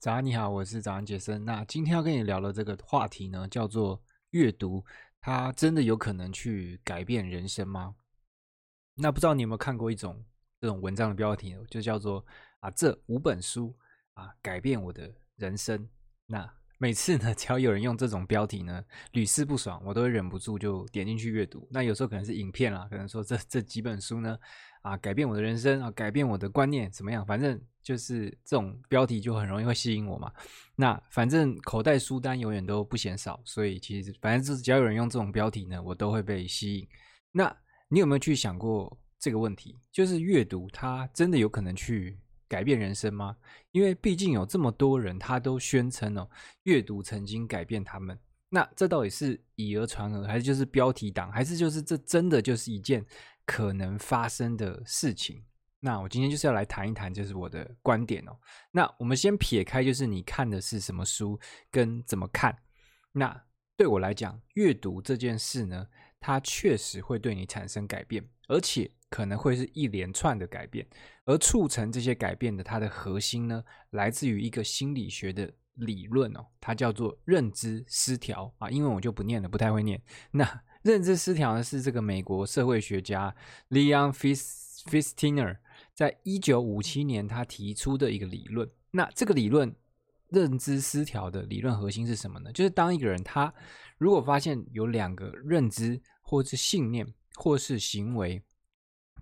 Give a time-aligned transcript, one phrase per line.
[0.00, 1.44] 早安，你好，我是早安杰森。
[1.44, 4.84] 那今天要跟你聊的这个话题呢，叫做阅读，
[5.20, 7.96] 它真的有可能去改变人生吗？
[8.94, 10.24] 那不知道你有没有看过一种
[10.60, 12.24] 这种文章的标题，就叫做
[12.60, 13.76] 啊，这五本书
[14.14, 15.88] 啊，改变我的人生。
[16.26, 18.80] 那每次呢， 只要有人用这种标题呢，
[19.10, 21.66] 屡试不爽，我都会忍不住就点进去阅读。
[21.72, 24.38] 那有时候可能是影片啦，可能说这这几本书呢，
[24.82, 27.26] 啊，改变我的人生啊，改变我的观念，怎么样？
[27.26, 27.60] 反正。
[27.88, 30.30] 就是这种标题就很容易会吸引我嘛。
[30.76, 36.86] 那反正口袋书单永远都不嫌少，所以其实反正就是只要有人用这种标题呢，我都会被吸引。
[37.32, 37.50] 那
[37.88, 39.74] 你有没有去想过这个问题？
[39.90, 43.34] 就是阅读它真的有可能去改变人生吗？
[43.72, 46.28] 因为毕竟有这么多人他都宣称哦，
[46.64, 48.18] 阅读曾经改变他们。
[48.50, 53.02] 那这到底是以讹传讹，还是就是标题党，还是就是这真的就是一件
[53.46, 55.42] 可能发生的事情？
[55.80, 58.36] 那我今天就是要来谈一谈，就是我的观点哦。
[58.72, 61.38] 那我们先撇开，就是你看的是什么书
[61.70, 62.56] 跟怎么看。
[63.12, 63.44] 那
[63.76, 65.86] 对我来讲，阅读这件事呢，
[66.18, 70.84] 它确实会对你产生改变，而且可能会是一连串的改变。
[71.26, 78.68] 而促成这些改变的，它的核心呢，来自于一个心理学的理论哦，它叫做认知失调啊。
[78.68, 80.02] 英文我就不念了，不太会念。
[80.32, 83.32] 那认知失调呢，是这个美国社会学家
[83.70, 85.58] Leon Festinger。
[85.98, 88.70] 在一九五七年，他提出的一个理论。
[88.92, 89.74] 那这个理论
[90.28, 92.52] 认知失调的理论核心是什么呢？
[92.52, 93.52] 就是当一个人他
[93.96, 98.40] 如果发现有两个认知，或是信念，或是行为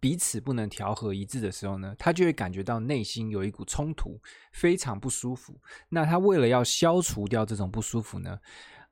[0.00, 4.18] 彼此不能调和一致的时候呢，他就会感觉到内心有一股冲突，
[4.54, 5.60] 非常不舒服。
[5.90, 8.38] 那他为了要消除掉这种不舒服呢，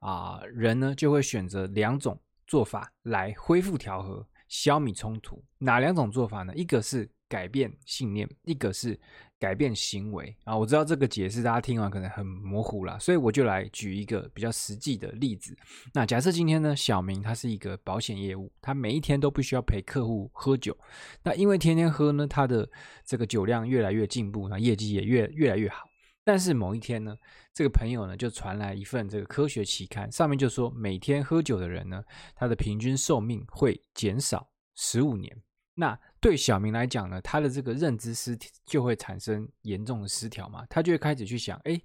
[0.00, 5.42] 啊，人呢就会选择两种做法来恢复调和，消弭冲突。
[5.56, 6.54] 哪两种做法呢？
[6.54, 8.98] 一个是改变信念，一个是
[9.38, 10.54] 改变行为啊！
[10.54, 15.56] 我知道这个解释大家听完可能很模糊啦，所以我就来举一个比较实际的例子。
[15.94, 20.76] 那假设今天呢，小明他是一个保险业务，他每一天都必须要陪客户喝酒。
[21.22, 22.68] 那因为天天喝呢，他的
[23.06, 25.88] 这个酒量越来越进步，那业绩也越越来越好。
[26.24, 27.16] 但是某一天呢，
[27.54, 32.02] 这个朋友呢就传来一份这个科学期刊，上面就说每天喝酒的人呢，
[32.34, 35.34] 他的平均寿命会减少十五年。
[35.80, 41.80] 那对小明来讲呢，他的这个认知失就会产生严重的失调嘛，他就会开始去想，哎，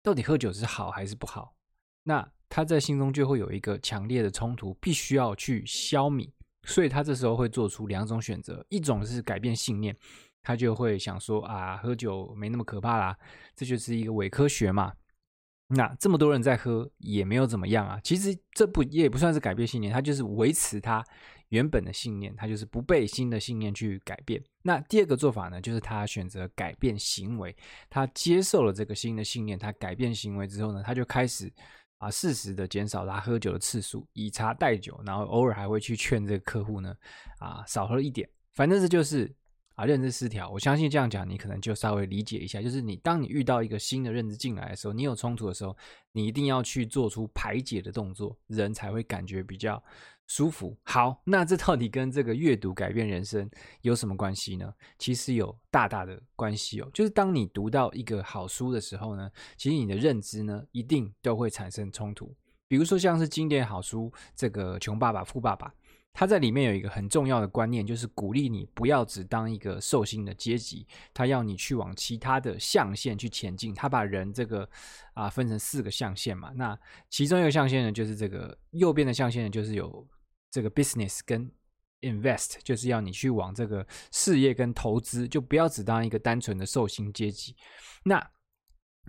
[0.00, 1.52] 到底喝酒是好还是不好？
[2.04, 6.30] 那他在心中就会有一个强烈的冲突，必须要去消弭，
[6.68, 9.96] 所以他这时候会做出两种选择，一种是改变信念，
[10.40, 13.18] 他就会想说啊，喝酒没那么可怕啦，
[13.56, 14.94] 这就是一个伪科学嘛。
[15.68, 21.04] 那这么多人在喝也没有怎么样啊，其实这不也不算是改变信念，他就是维持他。
[21.50, 24.42] 原本的信念，他就是不被新的信念去改变。
[24.62, 27.56] 那第二个做法呢，就是他选择改变行为。
[27.88, 31.48] 他接受了这个新的信念，他改变行为之后呢，他就开始
[31.98, 36.92] 啊，适时的减少他喝酒的次数，以茶代酒，然后偶尔还会去劝这个客户呢，
[37.38, 38.28] 啊，少喝一点。
[38.52, 39.32] 反正这就是。
[39.76, 42.62] 啊，认知失调，我相信这样讲，你可能就稍微理解一下。
[42.62, 45.76] 就是你当你遇到一个新的认知进来的时候，你有冲突的时候，
[46.12, 49.82] 你一定要去做出排解的动作，人才会感觉比较
[50.26, 50.74] 舒服。
[50.82, 53.50] 好，那这到底跟这个阅读改变人生
[53.82, 54.72] 有什么关系呢？
[54.98, 56.90] 其实有大大的关系哦。
[56.94, 62.34] 就是当你读到一个好书的时候呢，其实你的认知呢，一定都会产生冲突。
[62.66, 65.68] 比如说像是经典好书，这个《穷爸爸富爸爸》。
[66.18, 73.74] 他在里面有一个很重要的观念，就是鼓励你不要只当一个寿星的阶级，他要你去往其他的象限去前进。
[73.74, 74.66] 他把人这个
[75.12, 76.78] 啊分成四个象限嘛，那
[77.10, 80.08] 其中一个象限呢，就是这个右边的象限呢，就是有
[80.50, 81.52] 这个 business 跟
[82.00, 87.54] invest，就是要你去往这个事业跟投资，就不要只当一个单纯的寿星阶级。
[88.04, 88.30] 那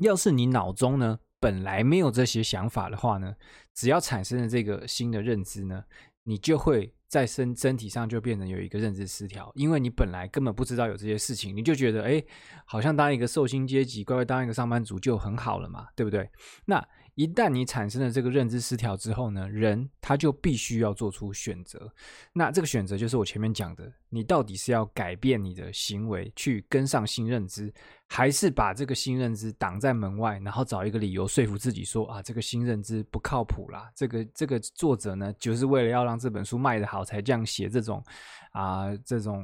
[0.02, 3.34] 要是你脑中呢本来没有这些想法的话呢，
[3.74, 5.86] 只要产生了这个新的认知呢，
[6.28, 6.94] 你就会。
[7.10, 12.22] 在身身体上就变成有一个认知失调，因为你本来根本不知道有这些事情，你就觉得哎，
[12.66, 16.30] 好像当一个寿星阶级，乖乖当一个上班族就很好了嘛，对不对？
[16.66, 16.86] 那。
[17.18, 21.92] 一旦你产生了这个认知失调之后呢，人他就必须要做出选择。
[22.32, 27.74] 那这个选择就是我前面讲的，你到底是要改变你的行为去跟上新认知，
[28.06, 33.92] 还是把这个新认知挡在门外，然后找一个理由说服自己说啊，这个新认知不靠谱啦。
[33.96, 38.04] 这个这个作者呢，就是为了要让这本书卖得好才这样写这种
[38.52, 39.44] 啊这种。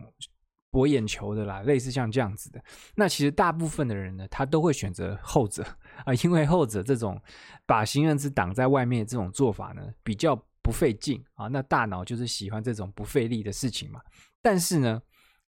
[0.69, 2.60] 博眼球的啦，类似像这样子的，
[2.96, 5.64] 那其实大部分的人呢，他都会选择后者
[6.06, 7.22] 啊，因为后者这种
[7.66, 11.48] 把新认知挡在外面的这种做法呢，比较不费劲啊。
[11.48, 14.01] 那大脑就是喜欢这种不费力的事情嘛。
[14.42, 15.01] 但是呢，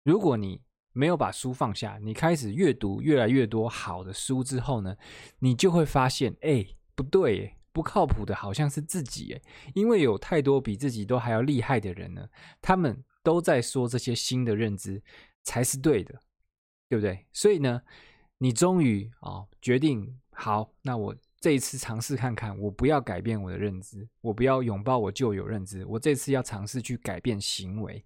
[0.03, 0.61] 如果你
[0.93, 4.95] 没有把书放下，你开始阅读越来越多好的书之后呢，
[5.39, 6.65] 你就会发现，哎，
[6.95, 9.41] 不对，不靠谱的好像是自己，哎，
[9.73, 12.27] 因为有太多比自己都还要厉害的人呢，
[12.61, 15.01] 他们都在说这些新的认知
[15.43, 16.19] 才是对的，
[16.89, 17.25] 对不对？
[17.31, 17.81] 所以呢，
[18.39, 28.03] 你终于啊、哦、决定好，那我这一次尝试看看，我不要改变我的认知，我不要拥抱我旧有认知，我这次要尝试去改变行为。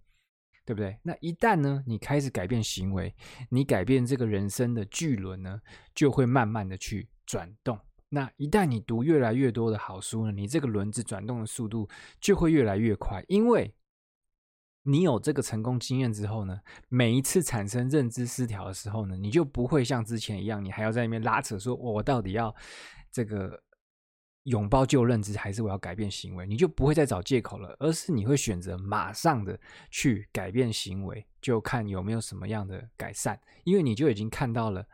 [0.67, 0.97] 对不对？
[1.03, 3.13] 那一旦呢，你开始改变行为，
[3.51, 5.61] 你改变这个人生的巨轮呢，
[5.93, 7.79] 就会慢慢的去转动。
[8.09, 11.87] 那一旦你读越来越多的好书呢，你这个轮子转动的速度
[12.19, 13.23] 就会越来越快。
[13.27, 13.71] 因为
[14.85, 22.55] 你有这个成功经验之后呢，每一次产生认知失调的时候呢，你就不会像之前一样，你还要在那边拉扯说，我到底要
[23.11, 23.61] 这个。
[24.45, 26.45] 拥抱旧认知，还是我要改变行为？
[26.45, 29.59] 你就不会再找借口了，而是你会选择马上的
[29.89, 34.87] 去改变行为，就看有没有什么样的改善，因为你就已经看到了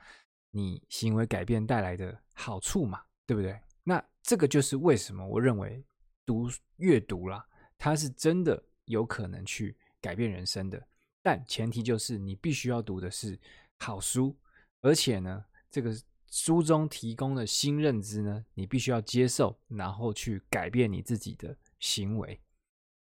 [0.51, 3.59] 你行为改变带来的好处嘛，对不对？
[3.83, 5.83] 那这个就是为什么我认为
[6.25, 7.45] 读阅读啦，
[7.77, 10.85] 它是真的有可能去改变人生的，
[11.21, 13.39] 但前提就是你必须要读的是
[13.77, 14.35] 好书，
[14.81, 15.95] 而且呢，这个。
[16.33, 22.39] 书中提供的新认知呢，你必须要接受，然后去改变你自己的行为。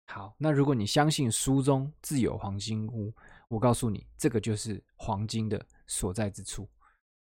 [0.08, 3.14] 好，那如果你相信书中自有黄金屋，
[3.46, 6.68] 我告诉你，这个就是黄金的所在之处。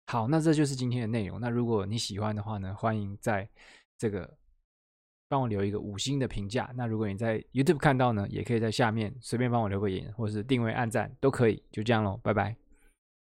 [0.07, 1.39] 好，那这就是今天的内容。
[1.39, 3.47] 那如果你喜欢的话呢，欢迎在
[3.95, 4.35] 这个
[5.29, 6.69] 帮我留一个五星的评价。
[6.75, 11.63] 那如果你在 YouTube 看到呢，也可以在下面随便帮我留个言，或者是定位、按赞都可以。
[11.71, 12.68] 就这样喽，拜拜。